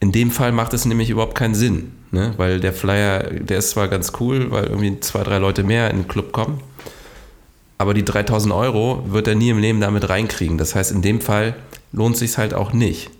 [0.00, 2.32] In dem Fall macht es nämlich überhaupt keinen Sinn, ne?
[2.38, 5.98] weil der Flyer, der ist zwar ganz cool, weil irgendwie zwei, drei Leute mehr in
[5.98, 6.60] den Club kommen,
[7.76, 10.56] aber die 3000 Euro wird er nie im Leben damit reinkriegen.
[10.56, 11.54] Das heißt, in dem Fall
[11.92, 13.10] lohnt sich halt auch nicht.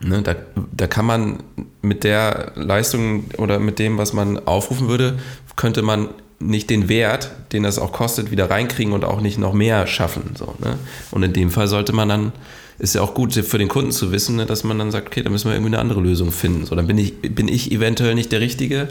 [0.00, 0.34] Ne, da,
[0.72, 1.42] da kann man
[1.82, 5.18] mit der Leistung oder mit dem, was man aufrufen würde,
[5.56, 6.08] könnte man
[6.40, 10.34] nicht den Wert, den das auch kostet, wieder reinkriegen und auch nicht noch mehr schaffen.
[10.36, 10.78] So, ne?
[11.10, 12.32] Und in dem Fall sollte man dann,
[12.78, 15.22] ist ja auch gut für den Kunden zu wissen, ne, dass man dann sagt, okay,
[15.22, 16.64] da müssen wir irgendwie eine andere Lösung finden.
[16.64, 18.88] So, dann bin ich, bin ich eventuell nicht der Richtige.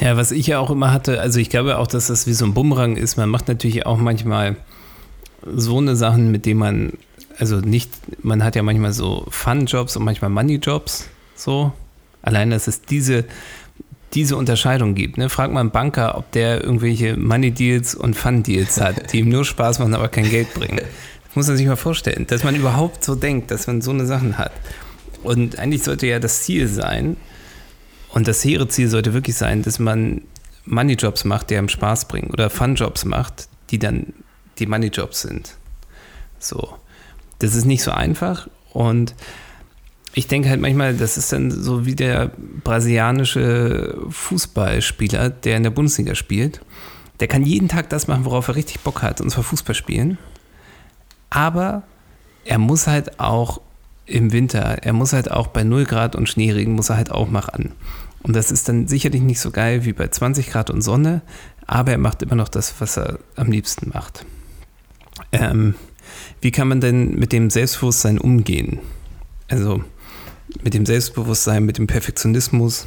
[0.00, 2.44] Ja, was ich ja auch immer hatte, also ich glaube auch, dass das wie so
[2.44, 3.16] ein Bumerang ist.
[3.16, 4.56] Man macht natürlich auch manchmal
[5.56, 6.92] so eine Sachen, mit denen man
[7.40, 7.90] also nicht,
[8.22, 11.72] man hat ja manchmal so Fun-Jobs und manchmal Money-Jobs, so.
[12.22, 13.24] Allein, dass es diese,
[14.14, 15.18] diese Unterscheidung gibt.
[15.18, 15.28] Ne?
[15.28, 19.78] Frag mal einen Banker, ob der irgendwelche Money-Deals und Fun-Deals hat, die ihm nur Spaß
[19.78, 20.78] machen, aber kein Geld bringen.
[20.78, 24.06] Das muss man sich mal vorstellen, dass man überhaupt so denkt, dass man so eine
[24.06, 24.52] Sachen hat.
[25.22, 27.16] Und eigentlich sollte ja das Ziel sein,
[28.12, 30.22] und das hehre Ziel sollte wirklich sein, dass man
[30.64, 34.12] Money-Jobs macht, die einem Spaß bringen, oder Fun-Jobs macht, die dann
[34.58, 35.56] die Money-Jobs sind.
[36.38, 36.74] So.
[37.38, 39.14] Das ist nicht so einfach und
[40.12, 42.32] ich denke halt manchmal, das ist dann so wie der
[42.64, 46.60] brasilianische Fußballspieler, der in der Bundesliga spielt.
[47.20, 50.18] Der kann jeden Tag das machen, worauf er richtig Bock hat, und zwar Fußball spielen.
[51.28, 51.84] Aber
[52.44, 53.60] er muss halt auch
[54.06, 57.30] im Winter, er muss halt auch bei 0 Grad und Schneeregen, muss er halt auch
[57.30, 57.72] machen.
[58.22, 61.22] Und das ist dann sicherlich nicht so geil wie bei 20 Grad und Sonne,
[61.66, 64.26] aber er macht immer noch das, was er am liebsten macht.
[65.30, 65.74] Ähm,
[66.40, 68.80] wie kann man denn mit dem Selbstbewusstsein umgehen?
[69.48, 69.84] Also
[70.62, 72.86] mit dem Selbstbewusstsein, mit dem Perfektionismus?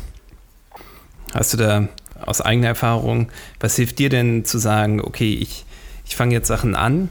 [1.34, 1.88] Hast du da
[2.26, 5.66] aus eigener Erfahrung, was hilft dir denn zu sagen, okay, ich,
[6.06, 7.10] ich fange jetzt Sachen an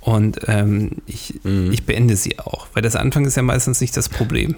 [0.00, 1.70] und ähm, ich, mhm.
[1.72, 2.66] ich beende sie auch?
[2.72, 4.56] Weil das Anfang ist ja meistens nicht das Problem.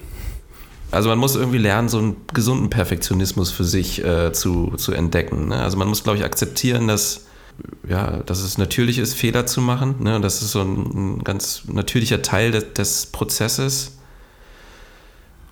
[0.91, 5.49] Also man muss irgendwie lernen, so einen gesunden Perfektionismus für sich äh, zu, zu entdecken.
[5.49, 5.55] Ne?
[5.59, 7.25] Also man muss, glaube ich, akzeptieren, dass
[7.87, 9.95] ja, dass es natürlich ist, Fehler zu machen.
[10.01, 10.15] Ne?
[10.15, 13.97] Und das ist so ein, ein ganz natürlicher Teil des, des, Prozesses.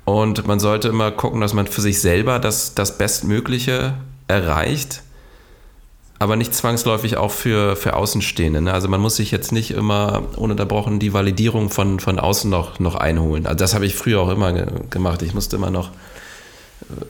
[0.05, 3.93] Und man sollte immer gucken, dass man für sich selber das, das Bestmögliche
[4.27, 5.03] erreicht,
[6.19, 8.61] aber nicht zwangsläufig auch für, für Außenstehende.
[8.61, 8.73] Ne?
[8.73, 12.95] Also man muss sich jetzt nicht immer ununterbrochen die Validierung von, von außen noch, noch
[12.95, 13.45] einholen.
[13.45, 15.21] Also das habe ich früher auch immer gemacht.
[15.23, 15.89] Ich musste immer noch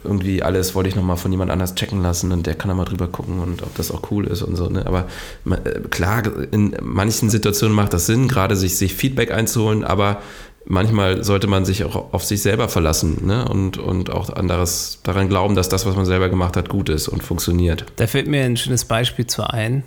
[0.04, 2.86] irgendwie alles wollte ich nochmal von jemand anders checken lassen und der kann da mal
[2.86, 4.70] drüber gucken und ob das auch cool ist und so.
[4.70, 4.86] Ne?
[4.86, 5.08] Aber
[5.46, 10.22] äh, klar, in manchen Situationen macht das Sinn, gerade sich, sich Feedback einzuholen, aber
[10.66, 13.48] manchmal sollte man sich auch auf sich selber verlassen ne?
[13.48, 17.08] und, und auch anderes daran glauben, dass das, was man selber gemacht hat, gut ist
[17.08, 17.86] und funktioniert.
[17.96, 19.84] Da fällt mir ein schönes Beispiel zu ein.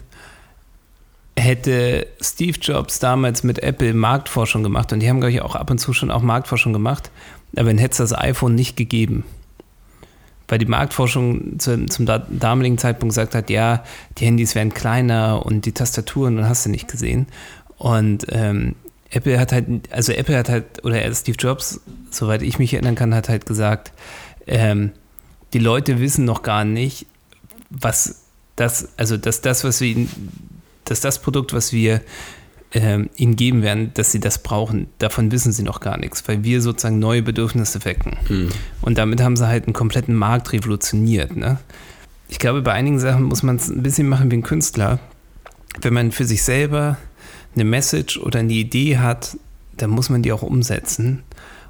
[1.37, 5.71] Hätte Steve Jobs damals mit Apple Marktforschung gemacht, und die haben, glaube ich, auch ab
[5.71, 7.11] und zu schon auch Marktforschung gemacht,
[7.57, 9.25] aber dann hätte es das iPhone nicht gegeben
[10.49, 13.83] weil die Marktforschung zu, zum damaligen Zeitpunkt gesagt hat, ja,
[14.19, 17.27] die Handys werden kleiner und die Tastaturen und hast du nicht gesehen.
[17.79, 18.75] Und ähm,
[19.15, 23.15] Apple hat halt, also Apple hat halt, oder Steve Jobs, soweit ich mich erinnern kann,
[23.15, 23.93] hat halt gesagt,
[24.47, 24.91] ähm,
[25.53, 27.07] die Leute wissen noch gar nicht,
[27.71, 28.23] was
[28.57, 30.09] das, also dass das, was wir,
[30.85, 32.01] dass das Produkt, was wir
[32.73, 34.89] äh, ihnen geben werden, dass sie das brauchen.
[34.99, 38.17] Davon wissen sie noch gar nichts, weil wir sozusagen neue Bedürfnisse wecken.
[38.29, 38.49] Mhm.
[38.83, 41.37] Und damit haben sie halt einen kompletten Markt revolutioniert.
[41.37, 41.59] Ne?
[42.29, 44.99] Ich glaube, bei einigen Sachen muss man es ein bisschen machen wie ein Künstler.
[45.81, 46.99] Wenn man für sich selber
[47.55, 49.37] eine Message oder eine Idee hat,
[49.77, 51.23] dann muss man die auch umsetzen.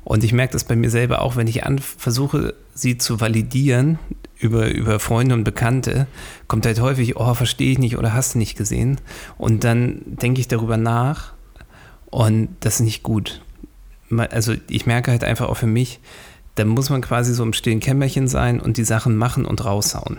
[0.05, 3.99] Und ich merke das bei mir selber auch, wenn ich an, versuche, sie zu validieren,
[4.39, 6.07] über, über Freunde und Bekannte,
[6.49, 9.01] kommt halt häufig, oh, verstehe ich nicht oder hast du nicht gesehen.
[9.39, 11.33] Und dann denke ich darüber nach
[12.11, 13.41] und das ist nicht gut.
[14.11, 16.01] Also ich merke halt einfach auch für mich,
[16.57, 20.19] da muss man quasi so im stillen Kämmerchen sein und die Sachen machen und raushauen.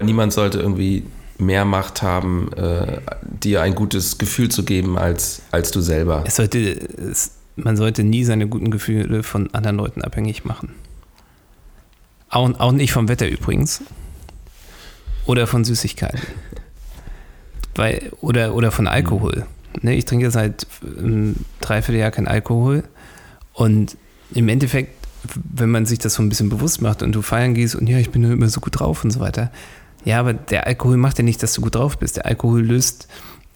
[0.00, 1.04] Niemand sollte irgendwie
[1.44, 6.24] mehr Macht haben, äh, dir ein gutes Gefühl zu geben als, als du selber.
[6.26, 10.74] Es sollte, es, man sollte nie seine guten Gefühle von anderen Leuten abhängig machen.
[12.28, 13.82] Auch, auch nicht vom Wetter übrigens.
[15.26, 16.20] Oder von Süßigkeiten.
[17.74, 19.46] Weil, oder, oder von Alkohol.
[19.80, 20.66] Ne, ich trinke seit
[20.98, 22.84] einem Dreivierteljahr kein Alkohol
[23.54, 23.96] und
[24.34, 24.94] im Endeffekt,
[25.34, 27.98] wenn man sich das so ein bisschen bewusst macht und du feiern gehst und ja,
[27.98, 29.50] ich bin immer so gut drauf und so weiter,
[30.04, 32.16] ja, aber der Alkohol macht ja nicht, dass du gut drauf bist.
[32.16, 33.08] Der Alkohol löst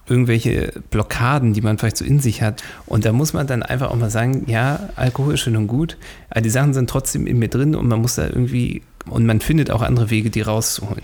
[0.09, 2.63] irgendwelche Blockaden, die man vielleicht so in sich hat.
[2.87, 5.97] Und da muss man dann einfach auch mal sagen, ja, Alkohol ist schön und gut,
[6.31, 9.41] aber die Sachen sind trotzdem in mir drin und man muss da irgendwie, und man
[9.41, 11.03] findet auch andere Wege, die rauszuholen.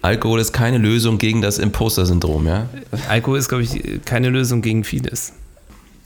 [0.00, 2.68] Alkohol ist keine Lösung gegen das Imposter-Syndrom, ja?
[3.08, 5.34] Alkohol ist, glaube ich, keine Lösung gegen vieles.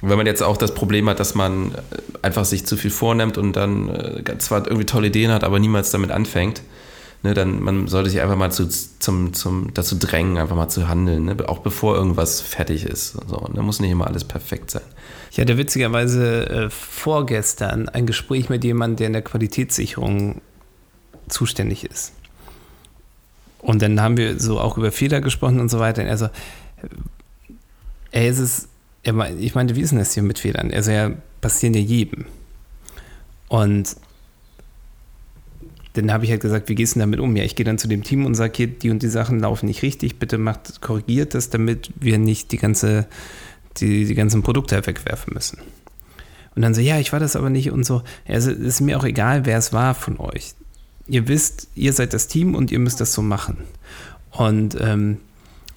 [0.03, 1.71] Wenn man jetzt auch das Problem hat, dass man
[2.21, 5.91] einfach sich zu viel vornimmt und dann äh, zwar irgendwie tolle Ideen hat, aber niemals
[5.91, 6.61] damit anfängt,
[7.23, 10.89] ne, dann man sollte sich einfach mal zu, zum, zum, dazu drängen, einfach mal zu
[10.89, 13.13] handeln, ne, auch bevor irgendwas fertig ist.
[13.29, 14.83] So, da muss nicht immer alles perfekt sein.
[15.31, 20.41] Ich hatte witzigerweise äh, vorgestern ein Gespräch mit jemandem, der in der Qualitätssicherung
[21.29, 22.13] zuständig ist.
[23.59, 26.03] Und dann haben wir so auch über Fehler gesprochen und so weiter.
[26.03, 26.29] Und er so,
[28.13, 28.69] ey, es ist,
[29.03, 30.71] ich meinte, wie ist denn das hier mit Fehlern?
[30.71, 32.27] Er so, ja, passieren ja jedem.
[33.49, 33.97] Und
[35.97, 37.35] dann habe ich halt gesagt, wie gehst du damit um?
[37.37, 39.67] Ja, ich gehe dann zu dem Team und sage, hier, die und die Sachen laufen
[39.67, 43.07] nicht richtig, bitte macht, korrigiert das, damit wir nicht die, ganze,
[43.79, 45.59] die, die ganzen Produkte wegwerfen müssen.
[46.55, 48.03] Und dann so, ja, ich war das aber nicht und so.
[48.27, 50.55] Also es ist mir auch egal, wer es war von euch.
[51.07, 53.59] Ihr wisst, ihr seid das Team und ihr müsst das so machen.
[54.31, 55.19] Und ähm,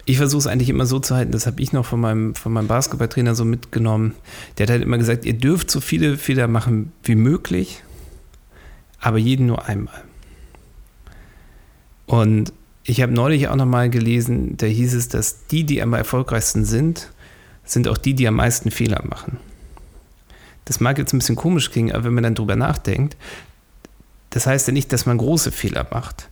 [0.05, 2.51] ich versuche es eigentlich immer so zu halten, das habe ich noch von meinem, von
[2.51, 4.15] meinem Basketballtrainer so mitgenommen.
[4.58, 7.84] Der hat halt immer gesagt, ihr dürft so viele Fehler machen wie möglich,
[8.99, 10.03] aber jeden nur einmal.
[12.10, 16.65] Und ich habe neulich auch nochmal gelesen, da hieß es, dass die, die am erfolgreichsten
[16.65, 17.12] sind,
[17.63, 19.38] sind auch die, die am meisten Fehler machen.
[20.65, 23.15] Das mag jetzt ein bisschen komisch klingen, aber wenn man dann drüber nachdenkt,
[24.32, 26.30] das heißt ja nicht, dass man große Fehler macht.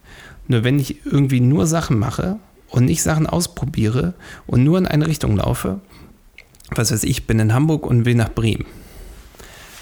[0.48, 4.16] Nur wenn ich irgendwie nur Sachen mache und nicht Sachen ausprobiere
[4.48, 5.80] und nur in eine Richtung laufe,
[6.72, 8.66] was weiß ich, bin in Hamburg und will nach Bremen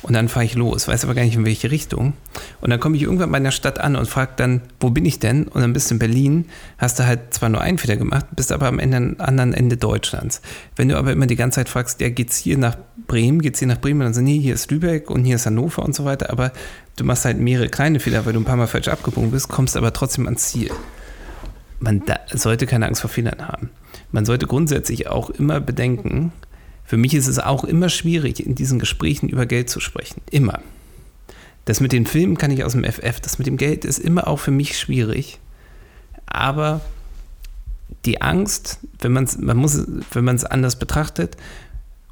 [0.06, 2.14] und dann fahre ich los, weiß aber gar nicht in welche Richtung.
[2.62, 5.18] Und dann komme ich irgendwann bei einer Stadt an und frage dann, wo bin ich
[5.18, 5.48] denn?
[5.48, 6.46] Und dann bist du in Berlin,
[6.78, 10.42] hast du halt zwar nur einen Fehler gemacht, bist aber am Ende, anderen Ende Deutschlands.
[10.76, 13.68] Wenn du aber immer die ganze Zeit fragst, ja, geht's hier nach Bremen, geht's hier
[13.68, 14.02] nach Bremen?
[14.02, 16.52] dann du, nee, hier ist Lübeck und hier ist Hannover und so weiter, aber
[16.98, 19.76] du machst halt mehrere kleine Fehler, weil du ein paar Mal falsch abgebogen bist, kommst
[19.76, 20.70] aber trotzdem ans Ziel.
[21.80, 23.72] Man sollte keine Angst vor Fehlern haben.
[24.12, 26.32] Man sollte grundsätzlich auch immer bedenken,
[26.86, 30.22] für mich ist es auch immer schwierig, in diesen Gesprächen über Geld zu sprechen.
[30.30, 30.62] Immer.
[31.66, 34.28] Das mit den Filmen kann ich aus dem FF, das mit dem Geld ist immer
[34.28, 35.40] auch für mich schwierig.
[36.28, 36.82] Aber
[38.06, 41.38] die Angst, wenn man es, anders betrachtet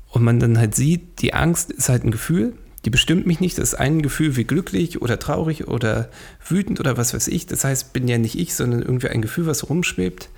[0.10, 2.54] und man dann halt sieht, die Angst ist halt ein Gefühl,
[2.86, 3.60] die bestimmt mich nicht.
[3.60, 6.10] Das ist ein Gefühl wie glücklich oder traurig oder
[6.48, 7.46] wütend oder was weiß ich.
[7.46, 10.30] Das heißt, bin ja nicht ich, sondern irgendwie ein Gefühl, was rumschwebt.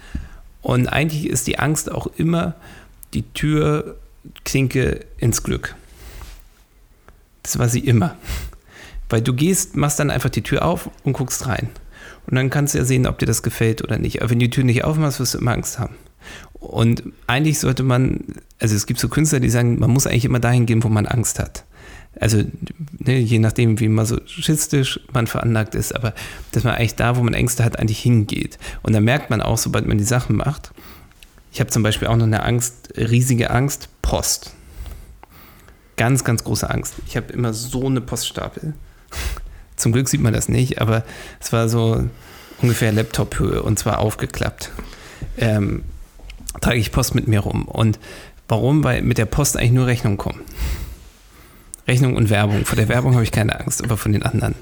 [0.61, 2.55] Und eigentlich ist die Angst auch immer
[3.13, 3.97] die Tür
[4.43, 5.75] Klinke ins Glück.
[7.43, 8.17] Das war sie immer.
[9.09, 11.69] Weil du gehst, machst dann einfach die Tür auf und guckst rein.
[12.27, 14.21] Und dann kannst du ja sehen, ob dir das gefällt oder nicht.
[14.21, 15.95] Aber wenn du die Tür nicht aufmachst, wirst du immer Angst haben.
[16.53, 18.21] Und eigentlich sollte man,
[18.59, 21.05] also es gibt so Künstler, die sagen, man muss eigentlich immer dahin gehen, wo man
[21.05, 21.65] Angst hat.
[22.19, 22.43] Also
[22.99, 26.13] ne, je nachdem, wie masochistisch man veranlagt ist, aber
[26.51, 28.57] dass man eigentlich da, wo man Ängste hat, eigentlich hingeht.
[28.81, 30.71] Und dann merkt man auch, sobald man die Sachen macht,
[31.55, 34.51] ich habe zum Beispiel auch noch eine Angst, riesige Angst, Post.
[35.95, 36.95] Ganz, ganz große Angst.
[37.07, 38.73] Ich habe immer so eine Poststapel.
[39.77, 41.05] Zum Glück sieht man das nicht, aber
[41.39, 42.09] es war so
[42.61, 44.73] ungefähr Laptop-Höhe und zwar aufgeklappt.
[45.37, 45.85] Ähm,
[46.59, 47.69] trage ich Post mit mir rum.
[47.69, 47.99] Und
[48.49, 48.83] warum?
[48.83, 50.41] Weil mit der Post eigentlich nur Rechnungen kommen.
[51.87, 52.65] Rechnung und Werbung.
[52.65, 54.55] Vor der Werbung habe ich keine Angst, aber von den anderen.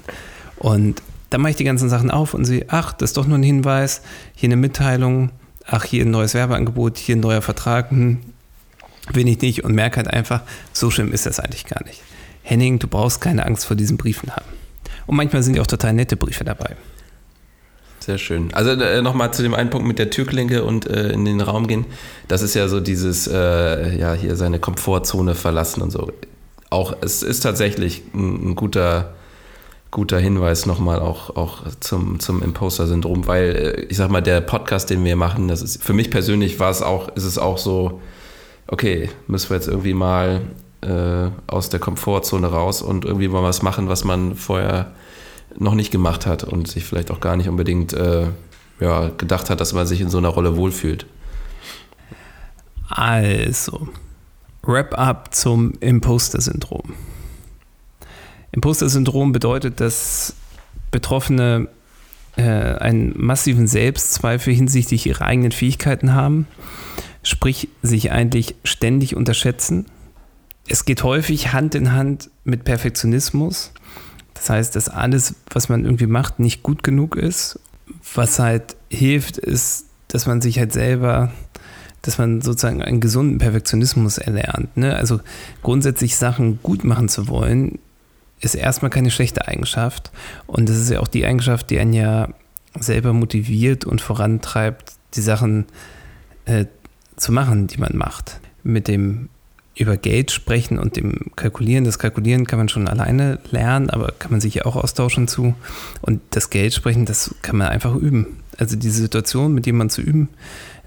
[0.58, 3.38] Und dann mache ich die ganzen Sachen auf und sehe, ach, das ist doch nur
[3.38, 4.02] ein Hinweis,
[4.36, 5.32] hier eine Mitteilung,
[5.66, 8.20] ach, hier ein neues Werbeangebot, hier ein neuer Vertrag, hm,
[9.12, 12.02] will ich nicht und merke halt einfach, so schlimm ist das eigentlich gar nicht.
[12.42, 14.46] Henning, du brauchst keine Angst vor diesen Briefen haben.
[15.06, 16.76] Und manchmal sind ja auch total nette Briefe dabei.
[18.00, 18.52] Sehr schön.
[18.52, 21.66] Also äh, nochmal zu dem einen Punkt mit der Türklinke und äh, in den Raum
[21.66, 21.86] gehen.
[22.28, 26.12] Das ist ja so dieses, äh, ja, hier seine Komfortzone verlassen und so.
[26.68, 29.14] Auch, es ist tatsächlich ein, ein guter,
[29.94, 34.90] guter Hinweis nochmal auch, auch zum, zum Imposter-Syndrom, weil äh, ich sag mal, der Podcast,
[34.90, 38.02] den wir machen, das ist für mich persönlich war es auch, ist es auch so,
[38.66, 40.42] okay, müssen wir jetzt irgendwie mal
[40.80, 44.90] äh, aus der Komfortzone raus und irgendwie mal was machen, was man vorher
[45.56, 48.26] noch nicht gemacht hat und sich vielleicht auch gar nicht unbedingt äh,
[48.80, 51.06] ja, gedacht hat, dass man sich in so einer Rolle wohlfühlt.
[52.88, 53.86] Also,
[54.62, 56.94] Wrap-up zum Imposter-Syndrom.
[58.54, 60.34] Imposter-Syndrom bedeutet, dass
[60.90, 61.68] Betroffene
[62.36, 66.46] äh, einen massiven Selbstzweifel hinsichtlich ihrer eigenen Fähigkeiten haben,
[67.24, 69.86] sprich sich eigentlich ständig unterschätzen.
[70.68, 73.72] Es geht häufig Hand in Hand mit Perfektionismus.
[74.34, 77.58] Das heißt, dass alles, was man irgendwie macht, nicht gut genug ist.
[78.14, 81.32] Was halt hilft, ist, dass man sich halt selber,
[82.02, 84.76] dass man sozusagen einen gesunden Perfektionismus erlernt.
[84.76, 84.94] Ne?
[84.94, 85.20] Also
[85.62, 87.78] grundsätzlich Sachen gut machen zu wollen,
[88.44, 90.10] ist erstmal keine schlechte Eigenschaft.
[90.46, 92.28] Und das ist ja auch die Eigenschaft, die einen ja
[92.78, 95.66] selber motiviert und vorantreibt, die Sachen
[96.44, 96.66] äh,
[97.16, 98.40] zu machen, die man macht.
[98.62, 99.28] Mit dem
[99.76, 101.84] über Geld sprechen und dem Kalkulieren.
[101.84, 105.54] Das Kalkulieren kann man schon alleine lernen, aber kann man sich ja auch austauschen zu.
[106.00, 108.38] Und das Geld sprechen, das kann man einfach üben.
[108.56, 110.28] Also diese Situation mit jemandem zu üben,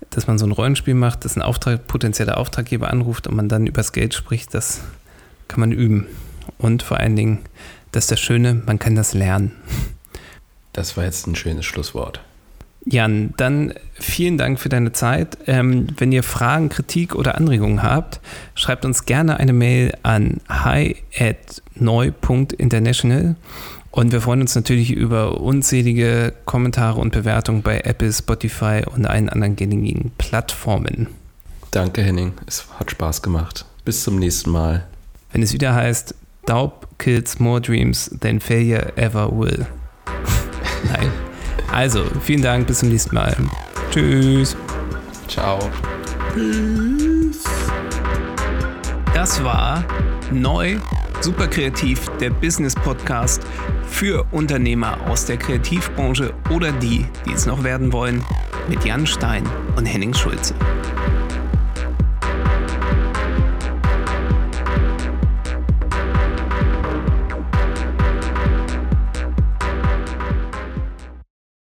[0.09, 3.67] dass man so ein Rollenspiel macht, dass ein Auftrag, potenzieller Auftraggeber anruft und man dann
[3.67, 4.81] über das Geld spricht, das
[5.49, 6.07] kann man üben.
[6.57, 7.39] Und vor allen Dingen,
[7.91, 9.51] das ist das Schöne, man kann das lernen.
[10.73, 12.21] Das war jetzt ein schönes Schlusswort.
[12.85, 15.37] Jan, dann vielen Dank für deine Zeit.
[15.45, 18.21] Ähm, wenn ihr Fragen, Kritik oder Anregungen habt,
[18.55, 23.35] schreibt uns gerne eine Mail an hi at neu.international.
[23.91, 29.27] Und wir freuen uns natürlich über unzählige Kommentare und Bewertungen bei Apple, Spotify und allen
[29.27, 31.07] anderen gängigen Plattformen.
[31.71, 32.33] Danke, Henning.
[32.45, 33.65] Es hat Spaß gemacht.
[33.83, 34.85] Bis zum nächsten Mal.
[35.31, 36.15] Wenn es wieder heißt,
[36.47, 39.67] Daub kills more dreams than failure ever will.
[40.85, 41.11] Nein.
[41.71, 43.35] Also, vielen Dank, bis zum nächsten Mal.
[43.91, 44.55] Tschüss.
[45.27, 45.59] Ciao.
[46.33, 47.43] Peace.
[49.13, 49.83] Das war
[50.31, 50.77] neu,
[51.19, 53.41] super kreativ, der Business Podcast
[53.89, 58.23] für Unternehmer aus der Kreativbranche oder die, die es noch werden wollen,
[58.69, 59.43] mit Jan Stein
[59.75, 60.53] und Henning Schulze.